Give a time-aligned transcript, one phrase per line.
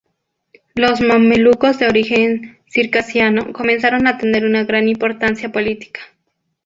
[0.73, 6.01] Los mamelucos de origen circasiano comenzaron a tener una gran importancia política.